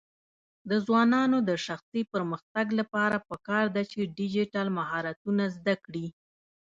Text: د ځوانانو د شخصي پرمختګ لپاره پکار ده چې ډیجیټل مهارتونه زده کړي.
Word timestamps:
د 0.69 0.71
ځوانانو 0.85 1.37
د 1.49 1.51
شخصي 1.65 2.01
پرمختګ 2.13 2.65
لپاره 2.79 3.17
پکار 3.29 3.65
ده 3.75 3.83
چې 3.91 4.11
ډیجیټل 4.17 4.67
مهارتونه 4.77 5.43
زده 5.55 5.75
کړي. 5.85 6.07